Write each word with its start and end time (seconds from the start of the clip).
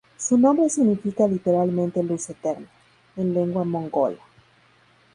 Su 0.17 0.35
nombre 0.35 0.67
significa 0.67 1.27
literalmente 1.27 2.01
"luz 2.01 2.27
eterna" 2.31 2.65
en 3.17 3.35
lengua 3.35 3.63
mongola. 3.63 4.17